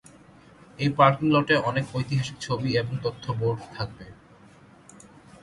[0.79, 4.05] এই পার্কিং লটে অনেক ঐতিহাসিক ছবি এবং তথ্য বোর্ড থাকবে।